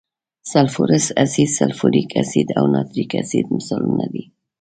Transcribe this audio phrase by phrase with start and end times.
[0.51, 4.23] سلفورس اسید، سلفوریک اسید او نایتریک اسید مثالونه دي.